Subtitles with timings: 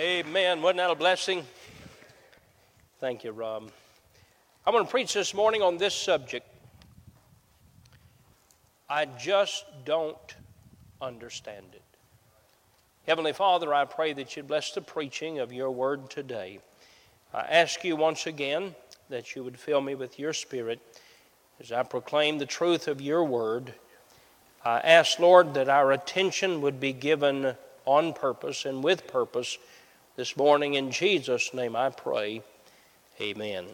[0.00, 0.62] Amen.
[0.62, 1.44] Wasn't that a blessing?
[3.00, 3.70] Thank you, Rob.
[4.66, 6.46] I'm going to preach this morning on this subject.
[8.88, 10.16] I just don't
[11.02, 11.82] understand it.
[13.06, 16.60] Heavenly Father, I pray that you bless the preaching of your word today.
[17.34, 18.74] I ask you once again
[19.10, 20.80] that you would fill me with your spirit
[21.60, 23.74] as I proclaim the truth of your word.
[24.64, 27.54] I ask, Lord, that our attention would be given
[27.84, 29.58] on purpose and with purpose
[30.20, 30.74] this morning.
[30.74, 32.42] In Jesus' name I pray.
[33.22, 33.64] Amen.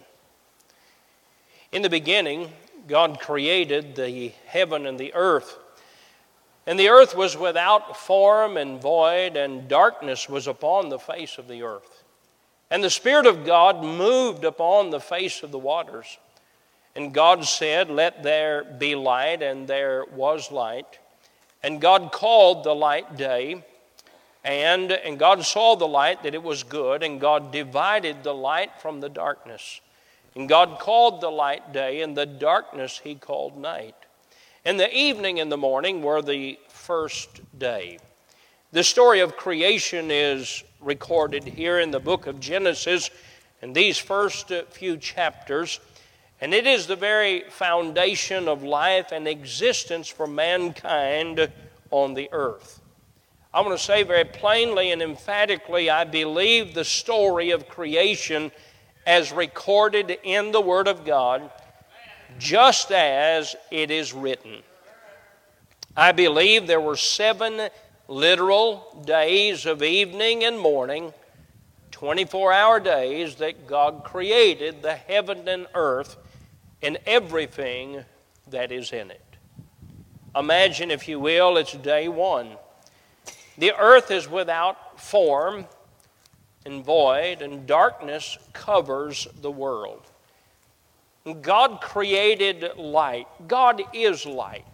[1.72, 2.52] In the beginning,
[2.86, 5.58] God created the heaven and the earth.
[6.64, 11.48] And the earth was without form and void, and darkness was upon the face of
[11.48, 12.04] the earth.
[12.70, 16.16] And the Spirit of God moved upon the face of the waters.
[16.94, 21.00] And God said, Let there be light, and there was light.
[21.64, 23.64] And God called the light day.
[24.46, 28.80] And, and God saw the light that it was good, and God divided the light
[28.80, 29.80] from the darkness.
[30.36, 33.96] And God called the light day, and the darkness he called night.
[34.64, 37.98] And the evening and the morning were the first day.
[38.70, 43.10] The story of creation is recorded here in the book of Genesis
[43.62, 45.80] in these first few chapters.
[46.40, 51.50] And it is the very foundation of life and existence for mankind
[51.90, 52.80] on the earth.
[53.56, 58.52] I want to say very plainly and emphatically I believe the story of creation
[59.06, 61.50] as recorded in the Word of God,
[62.38, 64.58] just as it is written.
[65.96, 67.70] I believe there were seven
[68.08, 71.14] literal days of evening and morning,
[71.92, 76.18] 24 hour days that God created the heaven and earth
[76.82, 78.04] and everything
[78.48, 79.24] that is in it.
[80.36, 82.58] Imagine, if you will, it's day one.
[83.58, 85.66] The earth is without form
[86.64, 90.02] and void, and darkness covers the world.
[91.40, 93.26] God created light.
[93.48, 94.64] God is light.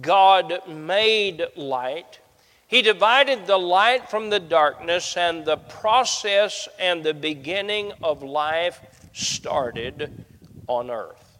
[0.00, 2.20] God made light.
[2.68, 8.80] He divided the light from the darkness, and the process and the beginning of life
[9.12, 10.24] started
[10.68, 11.38] on earth.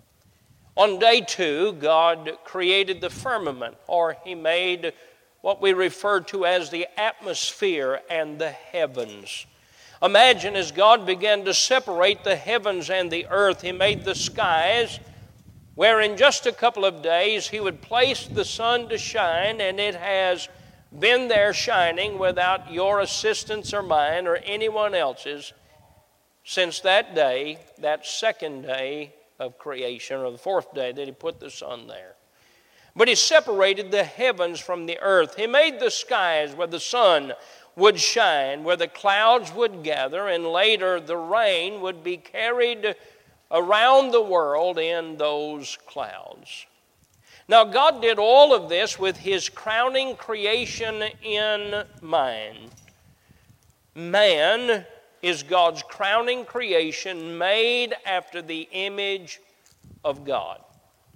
[0.76, 4.92] On day two, God created the firmament, or He made
[5.42, 9.46] what we refer to as the atmosphere and the heavens.
[10.02, 14.98] Imagine as God began to separate the heavens and the earth, He made the skies,
[15.74, 19.78] where in just a couple of days He would place the sun to shine, and
[19.78, 20.48] it has
[20.98, 25.52] been there shining without your assistance or mine or anyone else's
[26.44, 31.40] since that day, that second day of creation, or the fourth day that He put
[31.40, 32.16] the sun there.
[33.00, 35.36] But he separated the heavens from the earth.
[35.36, 37.32] He made the skies where the sun
[37.74, 42.94] would shine, where the clouds would gather, and later the rain would be carried
[43.50, 46.66] around the world in those clouds.
[47.48, 52.68] Now, God did all of this with his crowning creation in mind.
[53.94, 54.84] Man
[55.22, 59.40] is God's crowning creation made after the image
[60.04, 60.60] of God.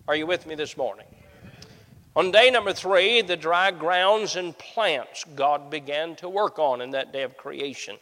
[0.09, 1.14] Are you with me this morning?
[2.17, 6.91] On day number three, the dry grounds and plants God began to work on in
[6.91, 7.97] that day of creation.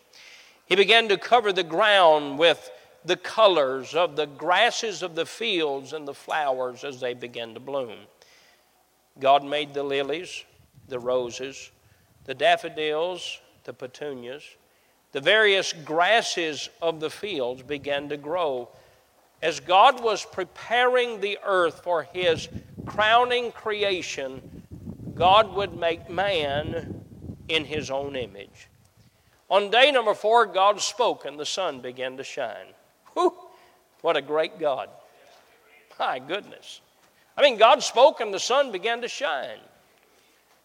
[0.66, 2.70] He began to cover the ground with
[3.04, 7.60] the colors of the grasses of the fields and the flowers as they began to
[7.60, 8.00] bloom.
[9.18, 10.44] God made the lilies,
[10.88, 11.70] the roses,
[12.24, 14.44] the daffodils, the petunias.
[15.12, 18.68] The various grasses of the fields began to grow
[19.42, 22.48] as God was preparing the earth for his
[22.86, 24.62] crowning creation,
[25.14, 27.02] God would make man
[27.48, 28.68] in his own image.
[29.50, 32.66] On day number four, God spoke and the sun began to shine.
[33.14, 33.34] Whew,
[34.00, 34.88] what a great God.
[35.98, 36.80] My goodness.
[37.36, 39.58] I mean, God spoke and the sun began to shine.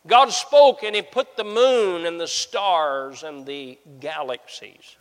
[0.06, 4.96] God spoke and He put the moon and the stars and the galaxies.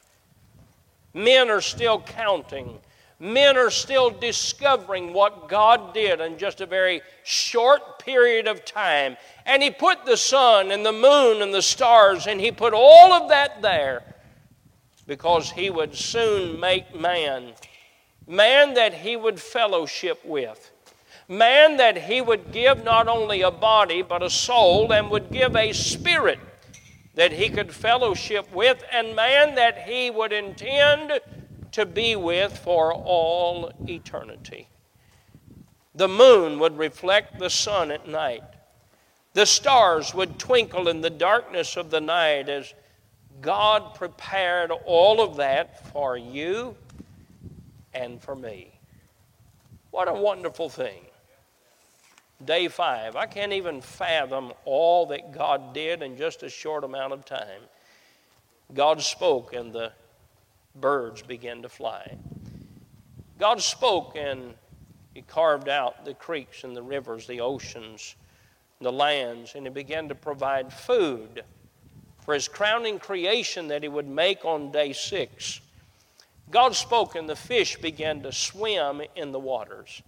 [1.14, 2.80] Men are still counting
[3.18, 9.16] Men are still discovering what God did in just a very short period of time.
[9.46, 13.12] And He put the sun and the moon and the stars, and He put all
[13.14, 14.02] of that there
[15.06, 17.52] because He would soon make man.
[18.26, 20.70] Man that He would fellowship with.
[21.26, 25.56] Man that He would give not only a body, but a soul, and would give
[25.56, 26.38] a spirit
[27.14, 31.18] that He could fellowship with, and man that He would intend
[31.76, 34.66] to be with for all eternity.
[35.94, 38.42] The moon would reflect the sun at night.
[39.34, 42.72] The stars would twinkle in the darkness of the night as
[43.42, 46.74] God prepared all of that for you
[47.92, 48.72] and for me.
[49.90, 51.04] What a wonderful thing.
[52.42, 53.16] Day five.
[53.16, 57.60] I can't even fathom all that God did in just a short amount of time.
[58.72, 59.92] God spoke and the
[60.80, 62.16] birds began to fly.
[63.38, 64.54] God spoke and
[65.14, 68.14] He carved out the creeks and the rivers, the oceans,
[68.80, 71.42] the lands, and He began to provide food
[72.24, 75.60] for His crowning creation that He would make on day six.
[76.50, 80.02] God spoke and the fish began to swim in the waters.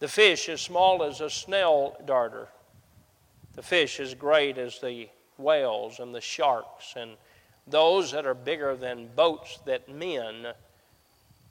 [0.00, 2.48] The fish as small as a snail darter.
[3.54, 5.08] The fish as great as the
[5.38, 7.12] whales and the sharks and
[7.70, 10.48] those that are bigger than boats that men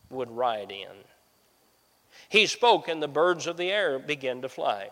[0.09, 1.03] would ride in.
[2.29, 4.89] He spoke, and the birds of the air began to fly.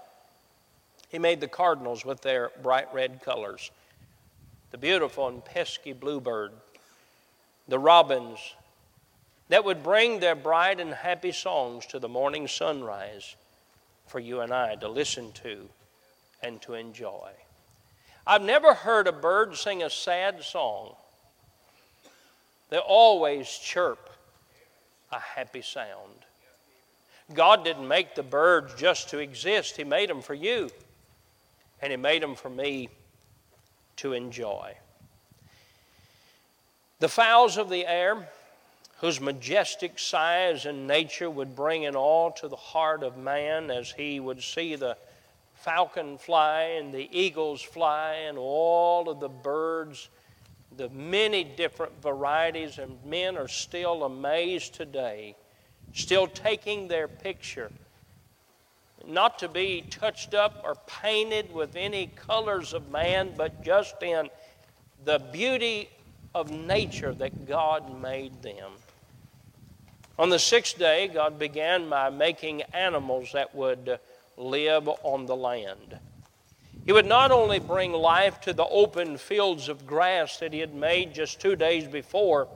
[1.09, 3.71] He made the cardinals with their bright red colors,
[4.71, 6.51] the beautiful and pesky bluebird,
[7.67, 8.39] the robins
[9.49, 13.35] that would bring their bright and happy songs to the morning sunrise
[14.07, 15.69] for you and I to listen to
[16.41, 17.31] and to enjoy.
[18.27, 20.95] I've never heard a bird sing a sad song
[22.69, 24.09] they always chirp
[25.11, 26.25] a happy sound.
[27.33, 30.69] God didn't make the birds just to exist, He made them for you,
[31.81, 32.89] and He made them for me
[33.97, 34.75] to enjoy.
[36.99, 38.29] The fowls of the air,
[38.99, 43.91] whose majestic size and nature would bring an awe to the heart of man as
[43.91, 44.97] he would see the
[45.55, 50.09] falcon fly and the eagles fly and all of the birds
[50.77, 55.35] the many different varieties, and men are still amazed today,
[55.93, 57.71] still taking their picture.
[59.07, 64.29] Not to be touched up or painted with any colors of man, but just in
[65.03, 65.89] the beauty
[66.33, 68.71] of nature that God made them.
[70.17, 73.99] On the sixth day, God began by making animals that would
[74.37, 75.97] live on the land.
[76.85, 80.75] He would not only bring life to the open fields of grass that he had
[80.75, 82.47] made just two days before,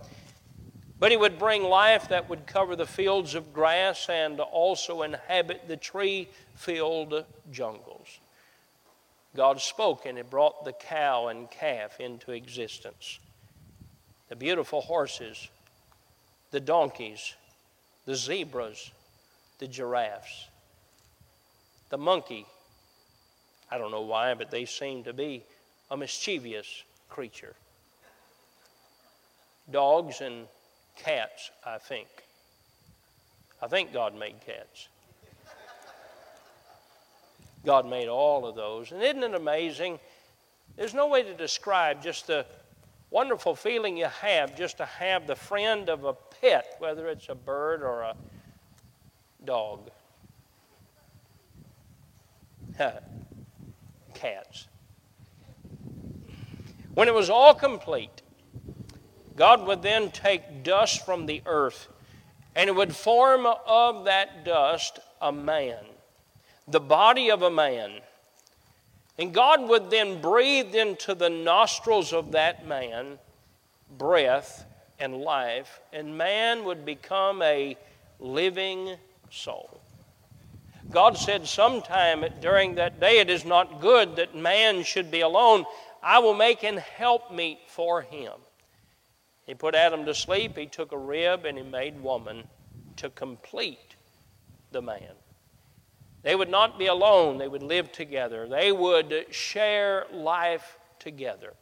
[1.00, 5.68] but he would bring life that would cover the fields of grass and also inhabit
[5.68, 8.20] the tree filled jungles.
[9.36, 13.18] God spoke and he brought the cow and calf into existence.
[14.28, 15.50] The beautiful horses,
[16.52, 17.34] the donkeys,
[18.06, 18.92] the zebras,
[19.58, 20.50] the giraffes,
[21.90, 22.46] the monkey
[23.72, 25.44] I don't know why, but they seem to be
[25.92, 27.56] a mischievous creature.
[29.72, 30.48] Dogs and
[30.96, 32.08] cats, I think.
[33.62, 34.88] I think God made cats.
[37.66, 38.92] God made all of those.
[38.92, 40.00] And isn't it amazing?
[40.76, 42.46] There's no way to describe just the
[43.12, 47.36] wonderful feeling you have just to have the friend of a pet, whether it's a
[47.36, 48.16] bird or a
[49.46, 49.90] dog
[54.20, 54.68] cats.
[56.94, 58.22] When it was all complete,
[59.36, 61.88] God would then take dust from the earth
[62.56, 65.84] and it would form of that dust a man,
[66.68, 68.02] the body of a man.
[69.18, 73.20] And God would then breathe into the nostrils of that man
[73.98, 74.66] breath
[75.00, 77.78] and life, and man would become a
[78.20, 78.96] living
[79.30, 79.79] soul.
[80.92, 85.66] God said sometime during that day, It is not good that man should be alone.
[86.02, 88.34] I will make an helpmeet for him.
[89.44, 90.58] He put Adam to sleep.
[90.58, 92.44] He took a rib and he made woman
[92.98, 93.96] to complete
[94.72, 95.14] the man.
[96.22, 101.54] They would not be alone, they would live together, they would share life together.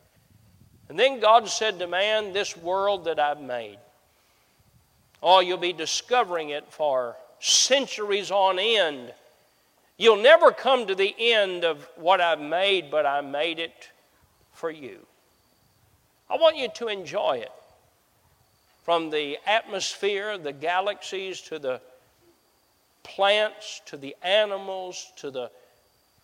[0.89, 3.77] And then God said to man, This world that I've made,
[5.22, 9.13] oh, you'll be discovering it for centuries on end.
[9.98, 13.89] You'll never come to the end of what I've made, but I made it
[14.53, 15.00] for you.
[16.29, 17.51] I want you to enjoy it.
[18.84, 21.82] From the atmosphere, the galaxies, to the
[23.03, 25.50] plants, to the animals, to the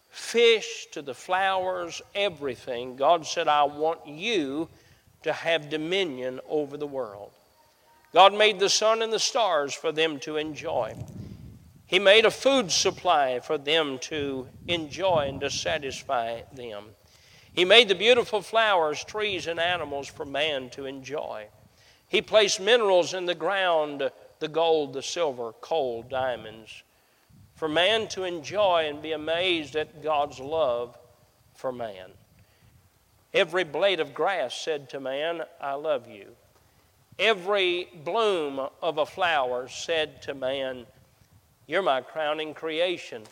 [0.09, 2.95] fish, to the flowers, everything.
[2.95, 4.69] God said, I want you
[5.23, 7.31] to have dominion over the world.
[8.13, 10.95] God made the sun and the stars for them to enjoy.
[11.85, 16.85] He made a food supply for them to enjoy and to satisfy them.
[17.53, 21.47] He made the beautiful flowers, trees, and animals for man to enjoy.
[22.07, 26.83] He placed minerals in the ground the gold, the silver, coal, diamonds
[27.55, 30.97] for man to enjoy and be amazed at God's love
[31.55, 32.11] for man.
[33.33, 36.35] Every blade of grass said to man, I love you.
[37.19, 40.85] Every bloom of a flower said to man,
[41.67, 43.23] You're my crowning creation.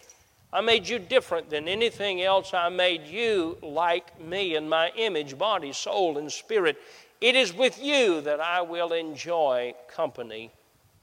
[0.53, 2.53] I made you different than anything else.
[2.53, 6.77] I made you like me in my image, body, soul, and spirit.
[7.21, 10.51] It is with you that I will enjoy company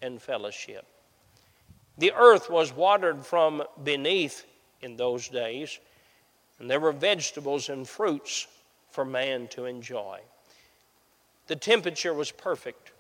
[0.03, 0.85] and fellowship.
[1.97, 4.45] The earth was watered from beneath
[4.83, 5.79] in those days,
[6.59, 8.47] and there were vegetables and fruits
[8.91, 10.21] for man to enjoy.
[11.49, 12.93] The temperature was perfect.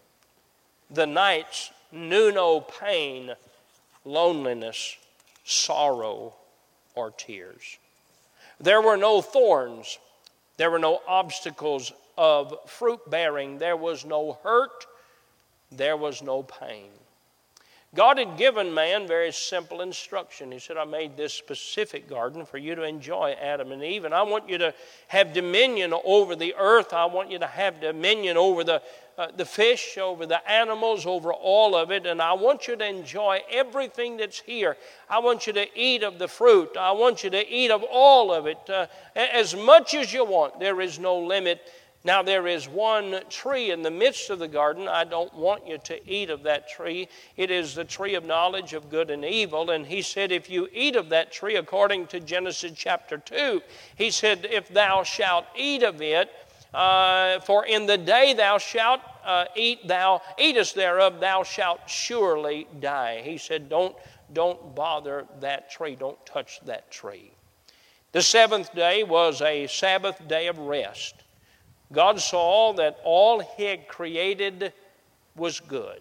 [0.91, 3.35] The nights knew no pain,
[4.05, 4.97] loneliness,
[5.45, 6.35] sorrow,
[6.95, 7.79] or tears.
[8.59, 9.99] There were no thorns.
[10.57, 13.59] There were no obstacles of fruit bearing.
[13.59, 14.87] There was no hurt.
[15.71, 16.91] There was no pain.
[17.95, 20.53] God had given man very simple instruction.
[20.53, 24.15] He said, I made this specific garden for you to enjoy, Adam and Eve, and
[24.15, 24.75] I want you to
[25.07, 26.93] have dominion over the earth.
[26.93, 28.83] I want you to have dominion over the,
[29.17, 32.87] uh, the fish, over the animals, over all of it, and I want you to
[32.87, 34.77] enjoy everything that's here.
[35.09, 36.77] I want you to eat of the fruit.
[36.77, 40.61] I want you to eat of all of it uh, as much as you want.
[40.61, 41.63] There is no limit
[42.09, 44.89] now, there is one tree in the midst of the garden.
[44.89, 47.07] I don't want you to eat of that tree.
[47.37, 49.73] It is the tree of knowledge of good and evil.
[49.73, 53.61] And he said, If you eat of that tree, according to Genesis chapter 2,
[53.97, 56.31] he said, If thou shalt eat of it,
[56.73, 62.67] uh, for in the day thou shalt uh, eat, thou eatest thereof, thou shalt surely
[62.81, 63.21] die.
[63.23, 63.95] He said, Don't,
[64.33, 67.33] don't bother that tree, don't touch that tree.
[68.13, 71.15] The seventh day was a Sabbath day of rest.
[71.93, 74.73] God saw that all He had created
[75.37, 76.01] was good.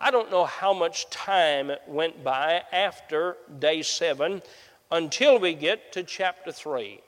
[0.00, 4.42] I don't know how much time went by after day seven
[4.90, 7.00] until we get to chapter three.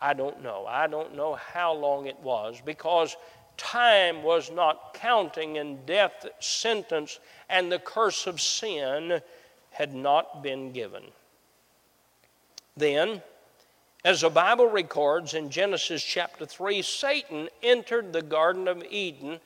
[0.00, 0.64] I don't know.
[0.66, 3.16] I don't know how long it was because
[3.56, 7.18] time was not counting and death sentence
[7.48, 9.20] and the curse of sin
[9.70, 11.02] had not been given.
[12.76, 13.22] Then,
[14.04, 19.40] as the Bible records in Genesis chapter 3, Satan entered the Garden of Eden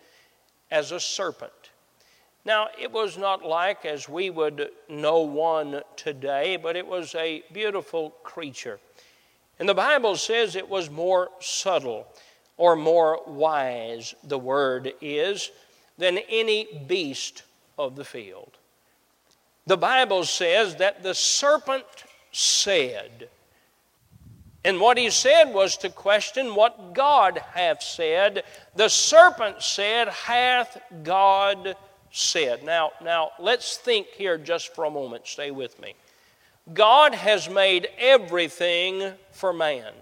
[0.71, 1.53] as a serpent.
[2.45, 7.45] Now, it was not like as we would know one today, but it was a
[7.53, 8.81] beautiful creature.
[9.59, 12.09] And the Bible says it was more subtle
[12.57, 15.51] or more wise, the word is,
[15.99, 17.45] than any beast
[17.79, 18.59] of the field.
[19.67, 21.85] The Bible says that the serpent
[22.33, 23.29] said,
[24.64, 28.45] and what he said was to question what God hath said.
[28.76, 31.76] The serpent said, Hath God
[32.12, 32.62] said?
[32.62, 35.26] Now, now let's think here just for a moment.
[35.26, 35.95] Stay with me.
[36.73, 39.92] God has made everything for man.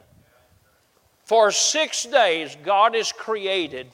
[1.24, 3.86] For six days, God has created.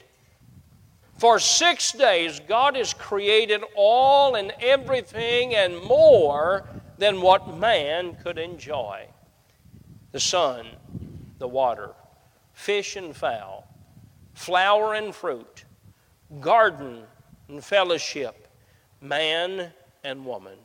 [1.17, 8.37] For six days, God has created all and everything and more than what man could
[8.37, 9.07] enjoy
[10.17, 10.65] the sun,
[11.37, 11.91] the water,
[12.51, 13.67] fish and fowl,
[14.33, 15.63] flower and fruit,
[16.41, 17.03] garden
[17.49, 18.47] and fellowship,
[18.99, 19.71] man
[20.03, 20.57] and woman.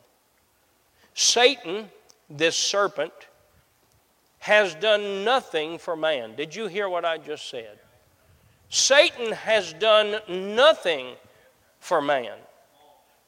[1.13, 1.91] Satan,
[2.31, 3.13] this serpent,
[4.39, 6.35] has done nothing for man.
[6.35, 7.79] Did you hear what I just said?
[8.71, 10.19] Satan has done
[10.57, 11.09] nothing
[11.79, 12.39] for man.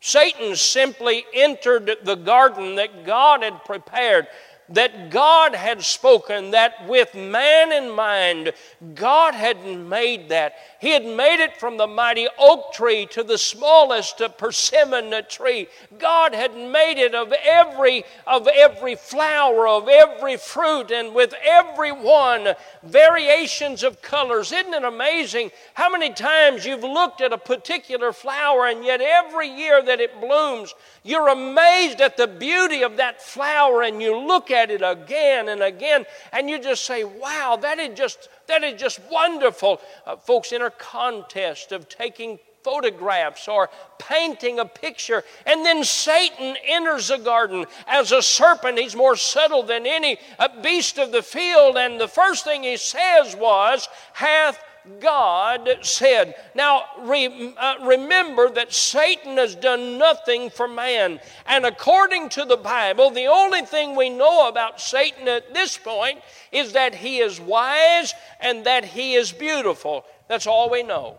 [0.00, 4.26] Satan simply entered the garden that God had prepared
[4.71, 8.52] that God had spoken, that with man in mind,
[8.94, 10.54] God had made that.
[10.80, 15.68] He had made it from the mighty oak tree to the smallest persimmon tree.
[15.99, 21.92] God had made it of every, of every flower, of every fruit, and with every
[21.92, 24.52] one variations of colors.
[24.52, 29.49] Isn't it amazing how many times you've looked at a particular flower and yet every
[29.49, 34.50] year that it blooms, you're amazed at the beauty of that flower and you look
[34.50, 38.80] at it again and again and you just say, wow, that is just, that is
[38.80, 39.82] just wonderful.
[40.06, 43.68] Uh, folks, in a contest of taking photographs or
[43.99, 45.23] painting a picture.
[45.44, 48.78] And then Satan enters the garden as a serpent.
[48.78, 50.18] He's more subtle than any
[50.62, 51.76] beast of the field.
[51.76, 54.63] And the first thing he says was, Hath
[55.00, 56.34] God said.
[56.54, 61.20] Now, re, uh, remember that Satan has done nothing for man.
[61.46, 66.20] And according to the Bible, the only thing we know about Satan at this point
[66.52, 70.04] is that he is wise and that he is beautiful.
[70.28, 71.18] That's all we know.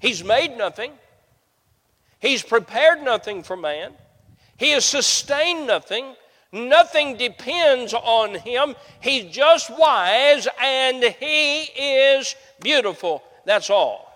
[0.00, 0.92] He's made nothing,
[2.18, 3.92] he's prepared nothing for man,
[4.56, 6.16] he has sustained nothing.
[6.52, 8.74] Nothing depends on him.
[9.00, 13.22] He's just wise and he is beautiful.
[13.46, 14.12] That's all.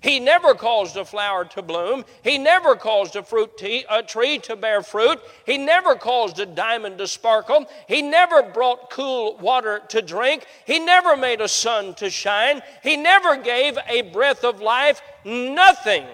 [0.00, 2.04] He never caused a flower to bloom.
[2.22, 5.20] He never caused a fruit tea, a tree to bear fruit.
[5.44, 7.66] He never caused a diamond to sparkle.
[7.88, 10.46] He never brought cool water to drink.
[10.66, 12.62] He never made a sun to shine.
[12.82, 15.02] He never gave a breath of life.
[15.24, 16.04] Nothing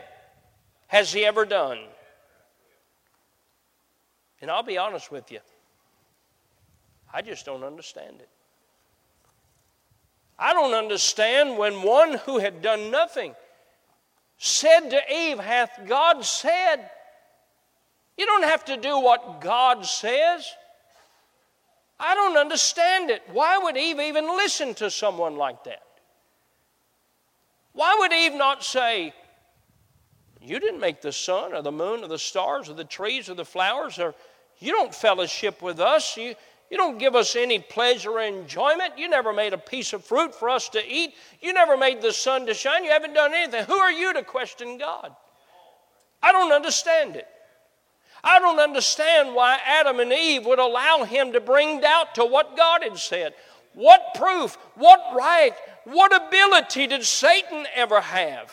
[0.89, 1.79] has he ever done.
[4.41, 5.39] And I'll be honest with you,
[7.13, 8.29] I just don't understand it.
[10.39, 13.35] I don't understand when one who had done nothing
[14.39, 16.91] said to Eve, Hath God said?
[18.17, 20.53] You don't have to do what God says.
[21.99, 23.23] I don't understand it.
[23.31, 25.83] Why would Eve even listen to someone like that?
[27.73, 29.15] Why would Eve not say,
[30.41, 33.35] You didn't make the sun or the moon or the stars or the trees or
[33.35, 34.15] the flowers, or
[34.59, 36.17] you don't fellowship with us.
[36.17, 36.35] You,
[36.73, 38.97] you don't give us any pleasure or enjoyment.
[38.97, 41.13] You never made a piece of fruit for us to eat.
[41.43, 42.83] You never made the sun to shine.
[42.83, 43.67] You haven't done anything.
[43.67, 45.15] Who are you to question God?
[46.23, 47.29] I don't understand it.
[48.25, 52.57] I don't understand why Adam and Eve would allow him to bring doubt to what
[52.57, 53.35] God had said.
[53.75, 55.53] What proof, what right,
[55.85, 58.51] what ability did Satan ever have?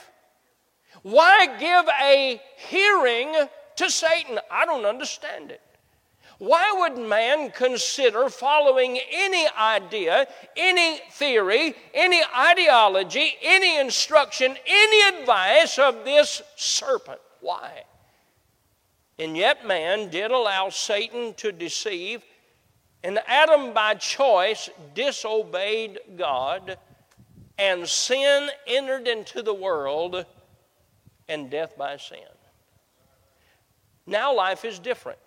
[1.03, 3.33] Why give a hearing
[3.77, 4.39] to Satan?
[4.51, 5.61] I don't understand it.
[6.39, 15.77] Why would man consider following any idea, any theory, any ideology, any instruction, any advice
[15.77, 17.19] of this serpent?
[17.41, 17.83] Why?
[19.19, 22.23] And yet, man did allow Satan to deceive,
[23.03, 26.77] and Adam, by choice, disobeyed God,
[27.57, 30.25] and sin entered into the world,
[31.27, 32.19] and death by sin.
[34.07, 35.19] Now, life is different.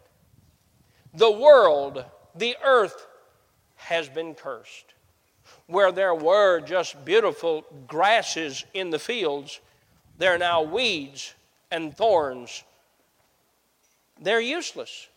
[1.14, 2.04] The world,
[2.34, 3.06] the earth,
[3.76, 4.94] has been cursed.
[5.66, 9.60] Where there were just beautiful grasses in the fields,
[10.18, 11.34] there are now weeds
[11.70, 12.64] and thorns.
[14.20, 15.08] They're useless.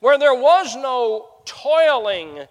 [0.00, 2.46] Where there was no toiling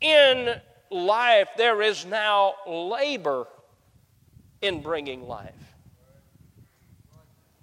[0.00, 3.46] in life, there is now labor
[4.62, 5.65] in bringing life.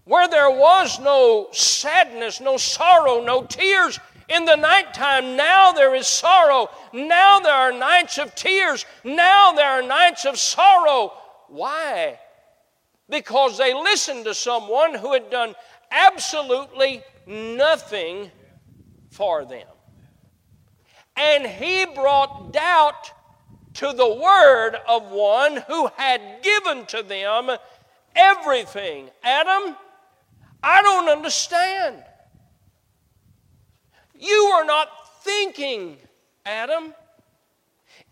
[0.06, 6.08] Where there was no sadness, no sorrow, no tears in the nighttime, now there is
[6.08, 6.70] sorrow.
[6.94, 8.86] Now there are nights of tears.
[9.04, 11.13] Now there are nights of sorrow.
[11.48, 12.20] Why?
[13.10, 15.56] Because they listened to someone who had done
[15.92, 18.32] absolutely nothing
[19.12, 19.68] for them.
[21.16, 23.12] And he brought doubt
[23.76, 27.52] to the word of one who had given to them
[28.16, 29.10] everything.
[29.24, 29.76] Adam,
[30.63, 32.02] I don't understand.
[34.17, 34.88] You are not
[35.23, 35.97] thinking,
[36.45, 36.93] Adam.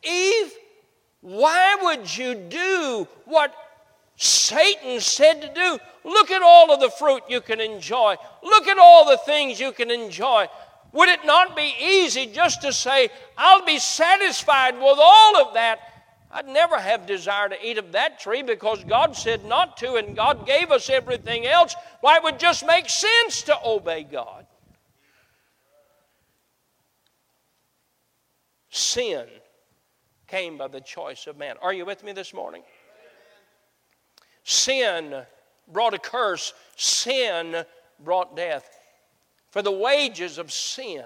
[0.04, 0.52] Eve,
[1.22, 3.54] why would you do what
[4.18, 5.80] Satan said to do?
[6.04, 8.16] Look at all of the fruit you can enjoy.
[8.44, 10.48] Look at all the things you can enjoy.
[10.92, 15.80] Would it not be easy just to say, I'll be satisfied with all of that
[16.34, 20.16] I'd never have desire to eat of that tree because God said not to, and
[20.16, 21.76] God gave us everything else.
[22.00, 24.46] Why, it would just make sense to obey God.
[28.70, 29.28] Sin
[30.28, 31.58] came by the choice of man.
[31.62, 32.64] Are you with me this morning?
[34.44, 35.24] Sin
[35.68, 37.66] brought a curse, sin
[38.00, 38.70] brought death.
[39.52, 41.04] For the wages of sin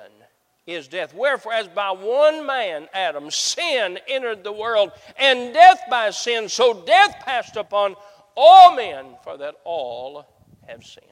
[0.66, 1.14] is death.
[1.14, 6.74] Wherefore, as by one man, Adam, sin entered the world, and death by sin, so
[6.74, 7.96] death passed upon
[8.36, 10.26] all men, for that all
[10.68, 11.06] have sinned.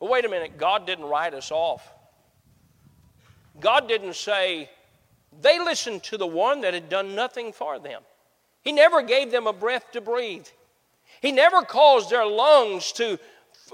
[0.00, 1.86] But wait a minute, God didn't write us off.
[3.60, 4.70] God didn't say,
[5.40, 8.02] they listened to the one that had done nothing for them.
[8.62, 10.46] He never gave them a breath to breathe.
[11.20, 13.18] He never caused their lungs to,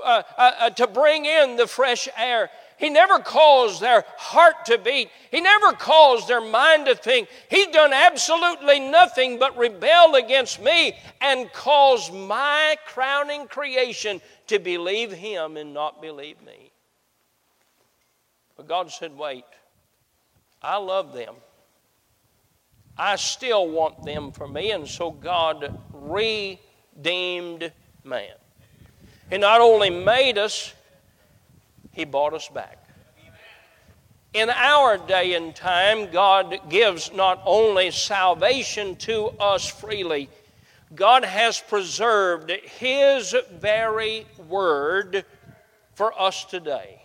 [0.05, 2.51] uh, uh, uh, to bring in the fresh air.
[2.81, 5.11] He never caused their heart to beat.
[5.31, 7.29] He never caused their mind to think.
[7.51, 15.13] He's done absolutely nothing but rebel against me and cause my crowning creation to believe
[15.13, 16.73] Him and not believe me.
[18.57, 19.45] But God said, wait,
[20.63, 21.35] I love them.
[22.97, 24.71] I still want them for me.
[24.71, 27.73] And so God redeemed
[28.05, 28.33] man.
[29.29, 30.75] He not only made us,
[31.93, 32.79] he bought us back.
[34.33, 40.29] In our day and time, God gives not only salvation to us freely,
[40.95, 45.25] God has preserved His very word
[45.95, 47.03] for us today.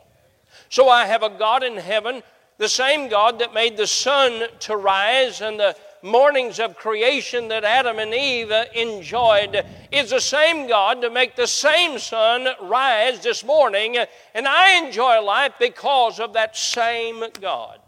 [0.70, 2.22] So I have a God in heaven,
[2.58, 7.64] the same God that made the sun to rise and the mornings of creation that
[7.64, 13.22] Adam and Eve uh, enjoyed is the same God to make the same sun rise
[13.24, 13.98] this morning.
[14.34, 17.80] And I enjoy life because of that same God.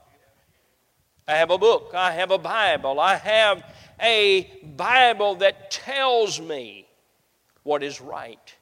[1.28, 3.64] I have a book, I have a Bible, I have
[4.02, 6.88] a Bible that tells me
[7.64, 8.56] what is right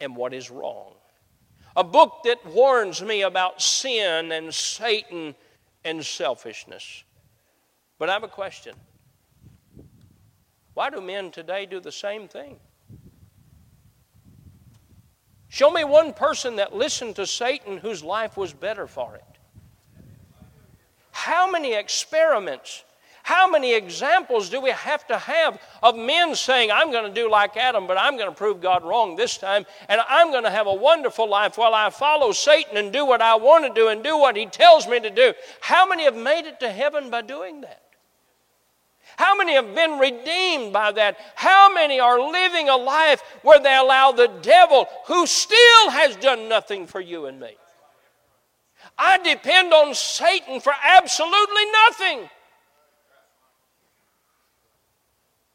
[0.00, 0.92] and what is wrong.
[1.76, 5.34] A book that warns me about sin and Satan
[5.84, 7.04] and selfishness.
[8.00, 8.74] But I have a question.
[10.72, 12.56] Why do men today do the same thing?
[15.50, 19.24] Show me one person that listened to Satan whose life was better for it.
[21.10, 22.84] How many experiments,
[23.22, 27.30] how many examples do we have to have of men saying, I'm going to do
[27.30, 30.50] like Adam, but I'm going to prove God wrong this time, and I'm going to
[30.50, 33.88] have a wonderful life while I follow Satan and do what I want to do
[33.88, 35.34] and do what he tells me to do?
[35.60, 37.89] How many have made it to heaven by doing that?
[39.16, 41.18] How many have been redeemed by that?
[41.34, 46.48] How many are living a life where they allow the devil, who still has done
[46.48, 47.56] nothing for you and me?
[48.98, 52.30] I depend on Satan for absolutely nothing.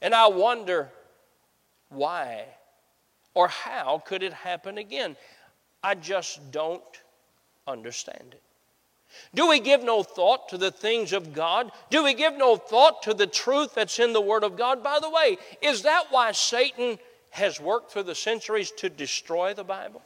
[0.01, 0.89] And I wonder
[1.89, 2.45] why
[3.33, 5.15] or how could it happen again?
[5.83, 6.83] I just don't
[7.67, 8.41] understand it.
[9.33, 11.71] Do we give no thought to the things of God?
[11.89, 14.83] Do we give no thought to the truth that's in the Word of God?
[14.83, 16.99] By the way, is that why Satan
[17.31, 20.01] has worked through the centuries to destroy the Bible?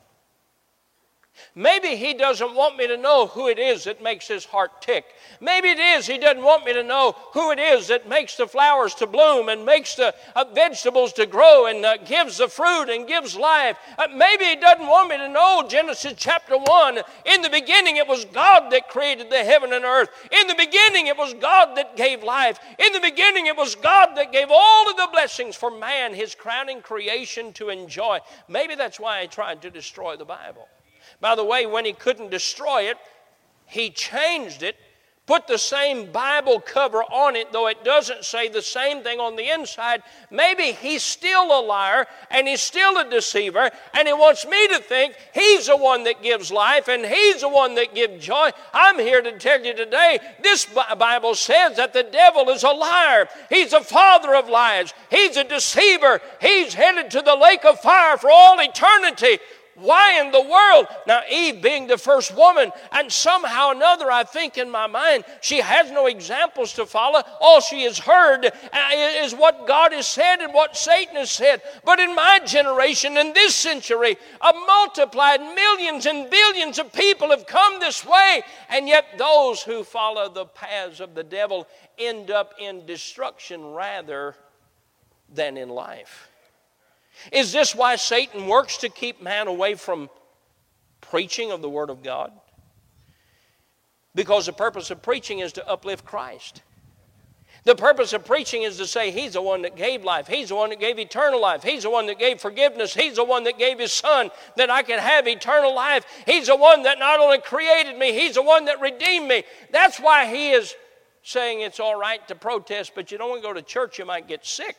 [1.55, 5.05] Maybe he doesn't want me to know who it is that makes his heart tick.
[5.41, 8.47] Maybe it is he doesn't want me to know who it is that makes the
[8.47, 12.89] flowers to bloom and makes the uh, vegetables to grow and uh, gives the fruit
[12.89, 13.77] and gives life.
[13.97, 16.99] Uh, maybe he doesn't want me to know Genesis chapter 1.
[17.25, 20.09] In the beginning, it was God that created the heaven and earth.
[20.31, 22.59] In the beginning, it was God that gave life.
[22.77, 26.35] In the beginning, it was God that gave all of the blessings for man, his
[26.35, 28.19] crowning creation, to enjoy.
[28.47, 30.67] Maybe that's why he tried to destroy the Bible.
[31.19, 32.97] By the way, when he couldn't destroy it,
[33.65, 34.75] he changed it,
[35.27, 39.35] put the same Bible cover on it, though it doesn't say the same thing on
[39.35, 40.01] the inside.
[40.31, 44.79] Maybe he's still a liar and he's still a deceiver, and he wants me to
[44.79, 48.49] think he's the one that gives life and he's the one that gives joy.
[48.73, 50.65] I'm here to tell you today this
[50.97, 55.43] Bible says that the devil is a liar, he's a father of lies, he's a
[55.43, 59.37] deceiver, he's headed to the lake of fire for all eternity.
[59.79, 60.87] Why in the world?
[61.07, 65.57] Now, Eve being the first woman, and somehow another, I think in my mind, she
[65.57, 67.21] has no examples to follow.
[67.39, 68.51] All she has heard uh,
[68.93, 71.61] is what God has said and what Satan has said.
[71.85, 77.47] But in my generation, in this century, a multiplied millions and billions of people have
[77.47, 82.53] come this way, and yet those who follow the paths of the devil end up
[82.59, 84.35] in destruction rather
[85.33, 86.29] than in life.
[87.31, 90.09] Is this why Satan works to keep man away from
[91.01, 92.31] preaching of the Word of God?
[94.15, 96.61] Because the purpose of preaching is to uplift Christ.
[97.65, 100.27] The purpose of preaching is to say, He's the one that gave life.
[100.27, 101.61] He's the one that gave eternal life.
[101.61, 102.93] He's the one that gave forgiveness.
[102.93, 106.05] He's the one that gave His Son that I can have eternal life.
[106.25, 109.43] He's the one that not only created me, He's the one that redeemed me.
[109.71, 110.73] That's why He is
[111.21, 114.05] saying it's all right to protest, but you don't want to go to church, you
[114.05, 114.77] might get sick.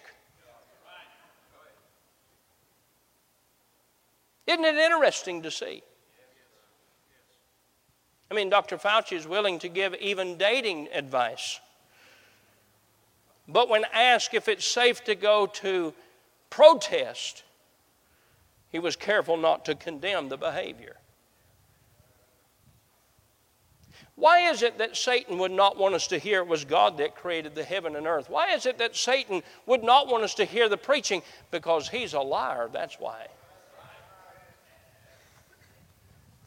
[4.51, 5.85] Isn't it interesting to see?
[8.33, 8.79] I mean, Dr.
[8.79, 11.61] Fauci is willing to give even dating advice.
[13.47, 15.95] But when asked if it's safe to go to
[16.49, 17.45] protest,
[18.71, 20.97] he was careful not to condemn the behavior.
[24.17, 27.15] Why is it that Satan would not want us to hear it was God that
[27.15, 28.29] created the heaven and earth?
[28.29, 31.23] Why is it that Satan would not want us to hear the preaching?
[31.53, 33.29] Because he's a liar, that's why.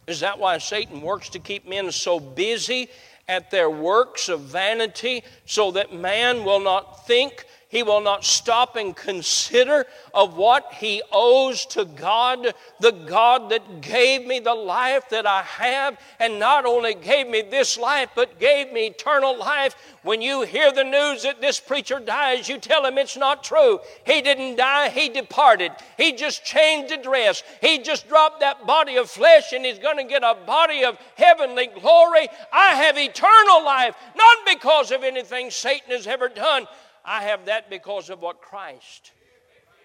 [0.07, 2.89] Is that why Satan works to keep men so busy
[3.27, 8.75] at their works of vanity so that man will not think he will not stop
[8.75, 15.09] and consider of what he owes to God, the God that gave me the life
[15.09, 19.75] that I have, and not only gave me this life, but gave me eternal life.
[20.03, 23.79] When you hear the news that this preacher dies, you tell him it's not true.
[24.05, 25.71] He didn't die, he departed.
[25.97, 27.41] He just changed address.
[27.59, 30.99] He just dropped that body of flesh and he's going to get a body of
[31.15, 32.27] heavenly glory.
[32.51, 36.67] I have eternal life, not because of anything Satan has ever done,
[37.05, 39.11] I have that because of what Christ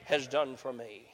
[0.05, 1.09] has done for me.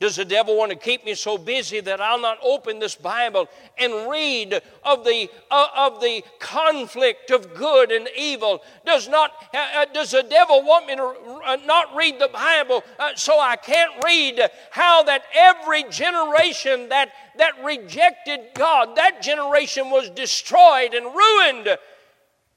[0.00, 3.50] Does the devil want to keep me so busy that I'll not open this Bible
[3.76, 8.62] and read of the, uh, of the conflict of good and evil?
[8.86, 12.82] Does, not, uh, uh does the devil want me to uh, not read the Bible
[12.98, 19.90] uh, so I can't read how that every generation that, that rejected God, that generation
[19.90, 21.76] was destroyed and ruined?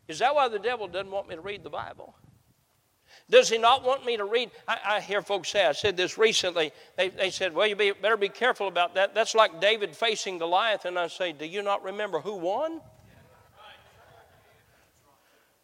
[0.08, 2.16] Is that why the devil doesn't want me to read the Bible?
[3.30, 4.52] Does he not want me to read?
[4.68, 6.72] I, I hear folks say, I said this recently.
[6.98, 9.16] They, they said, Well, you be, better be careful about that.
[9.16, 10.86] That's like David facing Goliath.
[10.86, 12.82] And I say, Do you not remember who won?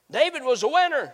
[0.09, 1.13] David was a winner.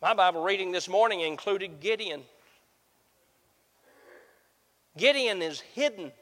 [0.00, 2.22] My Bible reading this morning included Gideon.
[4.96, 6.12] Gideon is hidden.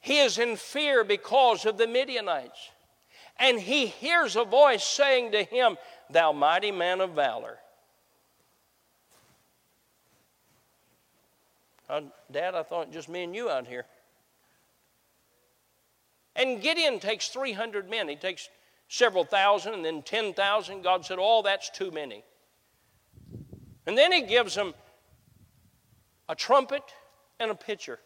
[0.00, 2.70] He is in fear because of the Midianites
[3.38, 5.76] and he hears a voice saying to him,
[6.10, 7.58] Thou mighty man of valor.
[11.88, 13.84] Uh, Dad, I thought just me and you out here.
[16.34, 18.08] And Gideon takes 300 men.
[18.08, 18.48] He takes
[18.88, 20.82] several thousand and then 10,000.
[20.82, 22.24] God said, Oh, that's too many.
[23.86, 24.74] And then he gives them
[26.28, 26.82] a trumpet
[27.38, 28.00] and a pitcher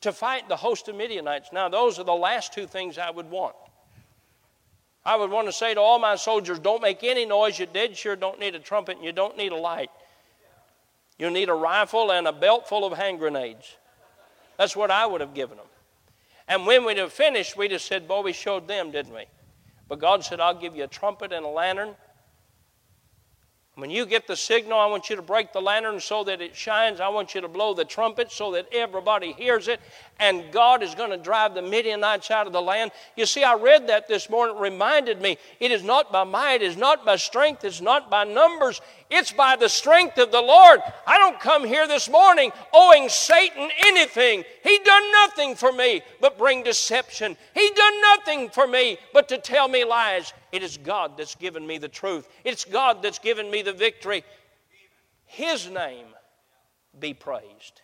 [0.00, 1.50] to fight the host of Midianites.
[1.52, 3.56] Now, those are the last two things I would want.
[5.08, 7.58] I would want to say to all my soldiers, don't make any noise.
[7.58, 9.90] You dead sure don't need a trumpet and you don't need a light.
[11.18, 13.74] You need a rifle and a belt full of hand grenades.
[14.58, 15.66] That's what I would have given them.
[16.46, 19.24] And when we'd have finished, we'd have said, Boy, we showed them, didn't we?
[19.88, 21.96] But God said, I'll give you a trumpet and a lantern
[23.78, 26.56] when you get the signal, I want you to break the lantern so that it
[26.56, 26.98] shines.
[26.98, 29.80] I want you to blow the trumpet so that everybody hears it.
[30.18, 32.90] And God is going to drive the Midianites out of the land.
[33.16, 34.56] You see, I read that this morning.
[34.56, 38.10] It reminded me it is not by might, it is not by strength, it's not
[38.10, 38.80] by numbers,
[39.10, 40.80] it's by the strength of the Lord.
[41.06, 44.44] I don't come here this morning owing Satan anything.
[44.62, 47.36] He done nothing for me but bring deception.
[47.54, 50.34] He done nothing for me but to tell me lies.
[50.52, 52.28] It is God that's given me the truth.
[52.44, 54.24] It's God that's given me the victory.
[55.24, 56.06] His name
[56.98, 57.80] be praised.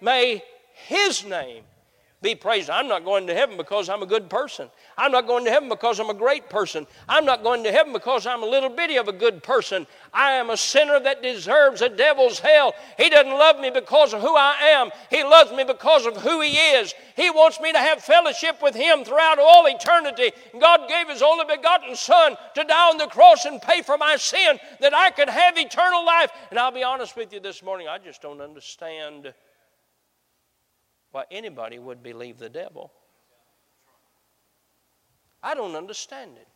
[0.00, 0.42] May
[0.74, 1.64] His name
[2.22, 2.68] be praised.
[2.68, 4.68] I'm not going to heaven because I'm a good person.
[4.98, 6.86] I'm not going to heaven because I'm a great person.
[7.08, 9.86] I'm not going to heaven because I'm a little bitty of a good person.
[10.12, 12.74] I am a sinner that deserves a devil's hell.
[12.98, 16.42] He doesn't love me because of who I am, He loves me because of who
[16.42, 16.92] He is.
[17.16, 20.32] He wants me to have fellowship with Him throughout all eternity.
[20.60, 24.16] God gave His only begotten Son to die on the cross and pay for my
[24.16, 26.30] sin that I could have eternal life.
[26.50, 29.32] And I'll be honest with you this morning, I just don't understand
[31.12, 32.92] why anybody would believe the devil.
[35.42, 36.48] I don't understand it.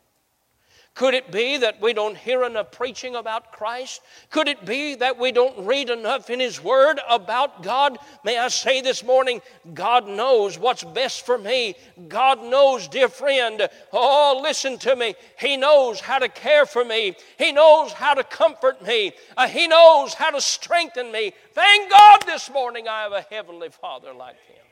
[0.94, 4.00] Could it be that we don't hear enough preaching about Christ?
[4.30, 7.98] Could it be that we don't read enough in His Word about God?
[8.24, 9.42] May I say this morning,
[9.74, 11.74] God knows what's best for me.
[12.06, 13.68] God knows, dear friend.
[13.92, 15.16] Oh, listen to me.
[15.36, 19.66] He knows how to care for me, He knows how to comfort me, uh, He
[19.66, 21.32] knows how to strengthen me.
[21.54, 24.64] Thank God this morning I have a Heavenly Father like Him.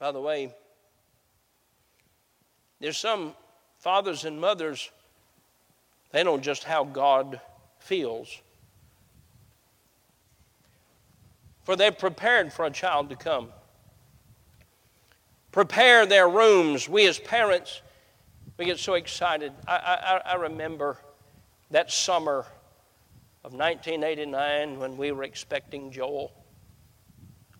[0.00, 0.52] By the way,
[2.80, 3.34] there's some
[3.80, 4.90] fathers and mothers,
[6.12, 7.40] they know just how God
[7.78, 8.40] feels.
[11.64, 13.48] For they've prepared for a child to come.
[15.50, 16.88] Prepare their rooms.
[16.88, 17.82] We as parents,
[18.56, 19.52] we get so excited.
[19.66, 20.98] I, I, I remember
[21.70, 22.46] that summer
[23.42, 26.32] of 1989 when we were expecting Joel.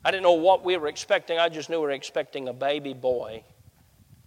[0.04, 2.94] I didn't know what we were expecting, I just knew we were expecting a baby
[2.94, 3.42] boy.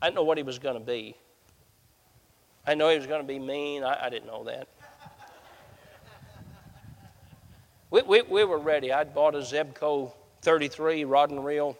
[0.02, 1.16] I didn't know what he was going to be.
[2.66, 3.84] I know he was going to be mean.
[3.84, 4.68] I, I didn't know that.
[7.92, 8.92] we, we, we were ready.
[8.94, 11.78] I'd bought a Zebco 33 rod and reel,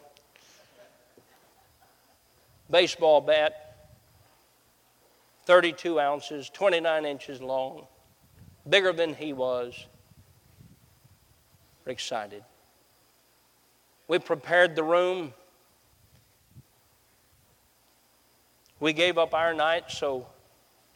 [2.70, 3.90] baseball bat,
[5.46, 7.88] 32 ounces, 29 inches long,
[8.68, 9.86] bigger than he was.
[11.86, 12.44] We're excited.
[14.08, 15.34] We prepared the room.
[18.80, 20.28] We gave up our night so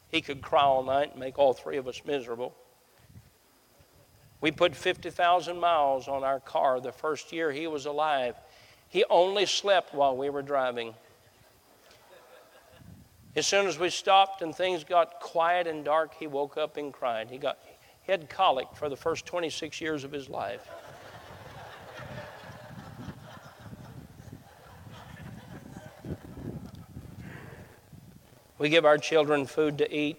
[0.09, 2.55] he could cry all night and make all three of us miserable.
[4.39, 8.35] We put 50,000 miles on our car the first year he was alive.
[8.89, 10.93] He only slept while we were driving.
[13.35, 16.93] As soon as we stopped and things got quiet and dark, he woke up and
[16.93, 17.29] cried.
[17.29, 17.59] He got
[18.05, 20.69] head colic for the first 26 years of his life.
[28.57, 30.17] We give our children food to eat.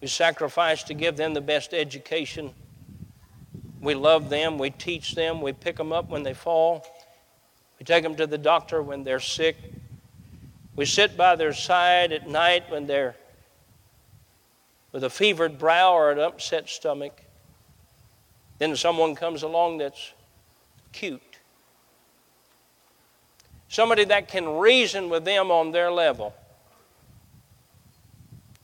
[0.00, 2.52] We sacrifice to give them the best education.
[3.80, 4.58] We love them.
[4.58, 5.40] We teach them.
[5.40, 6.86] We pick them up when they fall.
[7.78, 9.56] We take them to the doctor when they're sick.
[10.76, 13.16] We sit by their side at night when they're
[14.92, 17.20] with a fevered brow or an upset stomach.
[18.58, 20.12] Then someone comes along that's
[20.92, 21.20] cute.
[23.68, 26.32] Somebody that can reason with them on their level.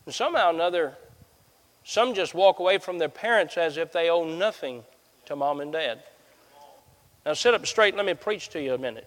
[0.06, 0.96] And somehow or another,
[1.84, 4.84] some just walk away from their parents as if they owe nothing
[5.26, 6.02] to mom and dad.
[7.24, 9.06] Now sit up straight, let me preach to you a minute.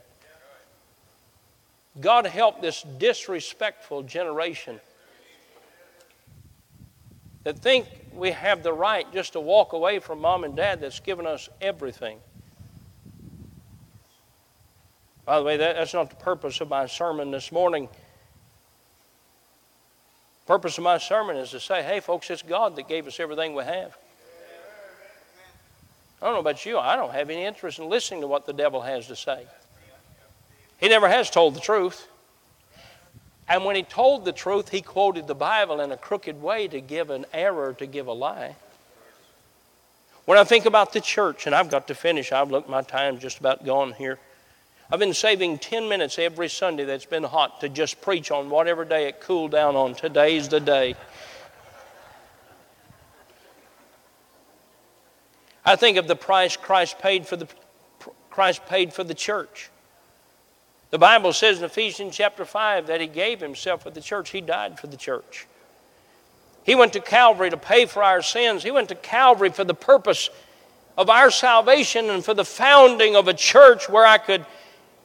[1.99, 4.79] God help this disrespectful generation
[7.43, 10.99] that think we have the right just to walk away from mom and dad that's
[10.99, 12.19] given us everything.
[15.25, 17.89] By the way, that, that's not the purpose of my sermon this morning.
[20.45, 23.56] Purpose of my sermon is to say, hey, folks, it's God that gave us everything
[23.56, 23.97] we have.
[26.21, 28.53] I don't know about you, I don't have any interest in listening to what the
[28.53, 29.45] devil has to say.
[30.79, 32.08] He never has told the truth.
[33.47, 36.79] And when he told the truth, he quoted the Bible in a crooked way to
[36.79, 38.56] give an error, to give a lie.
[40.25, 43.21] When I think about the church, and I've got to finish, I've looked, my time's
[43.21, 44.17] just about gone here.
[44.93, 48.86] I've been saving 10 minutes every Sunday that's been hot to just preach on whatever
[48.86, 49.95] day it cooled down on.
[49.95, 50.93] Today's the day.
[55.65, 57.47] I think of the price Christ paid for the
[58.29, 59.71] Christ paid for the church.
[60.91, 64.29] The Bible says in Ephesians chapter 5 that he gave himself for the church.
[64.29, 65.47] He died for the church.
[66.65, 68.62] He went to Calvary to pay for our sins.
[68.62, 70.29] He went to Calvary for the purpose
[70.95, 74.45] of our salvation and for the founding of a church where I could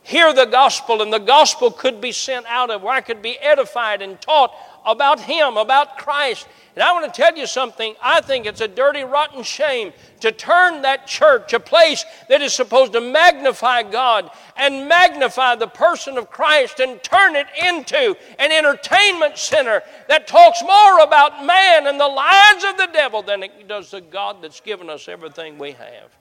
[0.09, 3.37] hear the gospel and the gospel could be sent out of, where I could be
[3.41, 4.55] edified and taught
[4.87, 6.49] about Him, about Christ.
[6.75, 7.95] And I want to tell you something.
[8.01, 12.55] I think it's a dirty, rotten shame to turn that church, a place that is
[12.55, 18.51] supposed to magnify God and magnify the person of Christ, and turn it into an
[18.51, 23.69] entertainment center that talks more about man and the lies of the devil than it
[23.69, 26.17] does the God that's given us everything we have.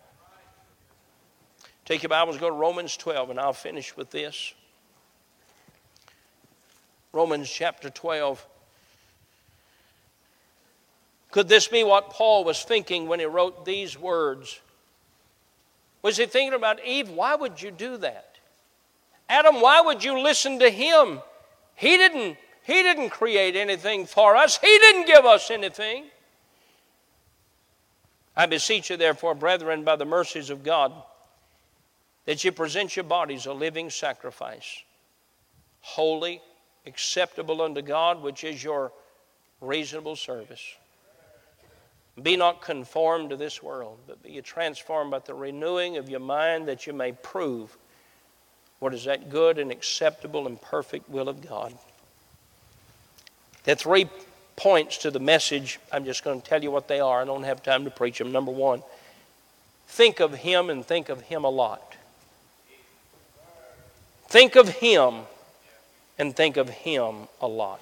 [1.88, 4.54] Take your Bibles, go to Romans 12, and I'll finish with this.
[7.14, 8.46] Romans chapter 12.
[11.32, 14.60] Could this be what Paul was thinking when he wrote these words?
[16.02, 17.10] Was he thinking about Eve?
[17.10, 18.36] Why would you do that?
[19.30, 21.22] Adam, why would you listen to him?
[21.76, 26.04] He didn't, he didn't create anything for us, he didn't give us anything.
[28.36, 30.92] I beseech you, therefore, brethren, by the mercies of God,
[32.28, 34.84] that you present your bodies a living sacrifice,
[35.80, 36.42] holy,
[36.86, 38.92] acceptable unto God, which is your
[39.62, 40.76] reasonable service.
[42.22, 46.68] Be not conformed to this world, but be transformed by the renewing of your mind
[46.68, 47.78] that you may prove
[48.80, 51.74] what is that good and acceptable and perfect will of God.
[53.64, 54.10] There are three
[54.58, 55.80] points to the message.
[55.94, 57.22] I'm just going to tell you what they are.
[57.22, 58.34] I don't have time to preach them.
[58.34, 58.84] Number one,
[59.88, 61.97] think of Him and think of Him a lot.
[64.28, 65.22] Think of Him
[66.18, 67.82] and think of Him a lot.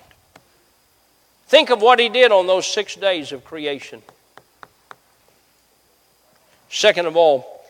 [1.47, 4.01] Think of what He did on those six days of creation.
[6.69, 7.63] Second of all,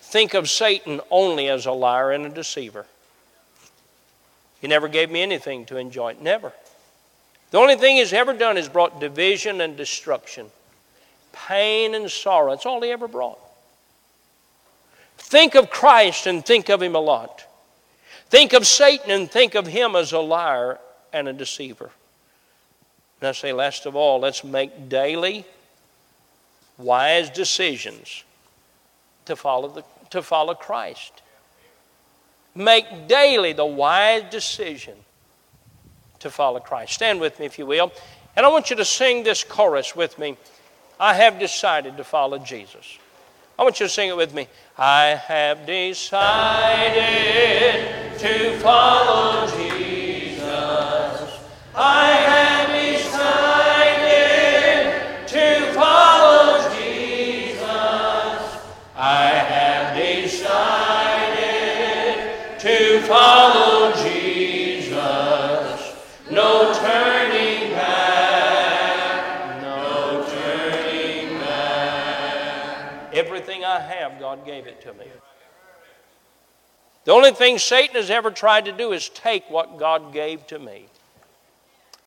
[0.00, 2.86] think of Satan only as a liar and a deceiver.
[4.60, 6.16] He never gave me anything to enjoy.
[6.20, 6.52] Never.
[7.50, 10.46] The only thing he's ever done is brought division and destruction,
[11.32, 12.50] pain and sorrow.
[12.50, 13.38] That's all he ever brought.
[15.16, 17.44] Think of Christ and think of him a lot.
[18.30, 20.78] Think of Satan and think of him as a liar
[21.12, 21.90] and a deceiver.
[23.20, 25.44] And I say, last of all, let's make daily
[26.76, 28.22] wise decisions
[29.24, 31.22] to follow, the, to follow Christ.
[32.54, 34.94] Make daily the wise decision
[36.20, 36.92] to follow Christ.
[36.94, 37.92] Stand with me, if you will.
[38.36, 40.36] And I want you to sing this chorus with me.
[41.00, 42.98] I have decided to follow Jesus.
[43.58, 44.46] I want you to sing it with me.
[44.76, 46.98] I have decided
[48.18, 50.48] to follow Jesus.
[51.72, 54.08] I have decided
[55.28, 57.62] to follow Jesus.
[58.96, 61.38] I have decided
[62.58, 64.98] to follow Jesus.
[66.28, 69.62] No turning back.
[69.62, 73.14] No turning back.
[73.14, 75.06] Everything I have, God gave it to me.
[77.08, 80.58] The only thing Satan has ever tried to do is take what God gave to
[80.58, 80.84] me.